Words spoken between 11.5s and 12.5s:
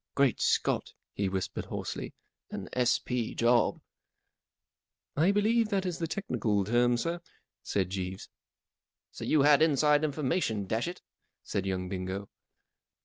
young Bingo.